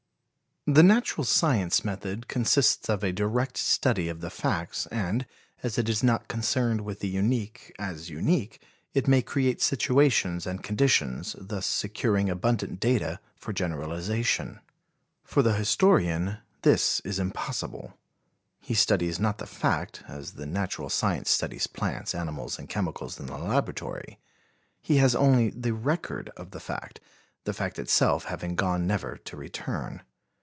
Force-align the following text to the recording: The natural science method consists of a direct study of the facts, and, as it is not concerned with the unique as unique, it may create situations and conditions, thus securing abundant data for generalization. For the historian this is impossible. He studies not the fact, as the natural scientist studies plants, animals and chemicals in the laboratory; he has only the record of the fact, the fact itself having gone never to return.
The 0.67 0.83
natural 0.83 1.23
science 1.23 1.83
method 1.83 2.27
consists 2.27 2.87
of 2.87 3.03
a 3.03 3.11
direct 3.11 3.57
study 3.57 4.07
of 4.09 4.21
the 4.21 4.29
facts, 4.29 4.85
and, 4.85 5.25
as 5.63 5.79
it 5.79 5.89
is 5.89 6.03
not 6.03 6.27
concerned 6.27 6.81
with 6.81 6.99
the 6.99 7.07
unique 7.07 7.75
as 7.79 8.11
unique, 8.11 8.61
it 8.93 9.07
may 9.07 9.23
create 9.23 9.59
situations 9.59 10.45
and 10.45 10.61
conditions, 10.63 11.35
thus 11.39 11.65
securing 11.65 12.29
abundant 12.29 12.79
data 12.79 13.19
for 13.35 13.53
generalization. 13.53 14.59
For 15.23 15.41
the 15.41 15.55
historian 15.55 16.37
this 16.61 16.99
is 16.99 17.17
impossible. 17.17 17.97
He 18.59 18.75
studies 18.75 19.19
not 19.19 19.39
the 19.39 19.47
fact, 19.47 20.03
as 20.07 20.33
the 20.33 20.45
natural 20.45 20.91
scientist 20.91 21.33
studies 21.33 21.65
plants, 21.65 22.13
animals 22.13 22.59
and 22.59 22.69
chemicals 22.69 23.19
in 23.19 23.25
the 23.25 23.35
laboratory; 23.39 24.19
he 24.79 24.97
has 24.97 25.15
only 25.15 25.49
the 25.49 25.73
record 25.73 26.29
of 26.37 26.51
the 26.51 26.59
fact, 26.59 26.99
the 27.45 27.53
fact 27.53 27.79
itself 27.79 28.25
having 28.25 28.55
gone 28.55 28.85
never 28.85 29.17
to 29.17 29.35
return. 29.35 30.03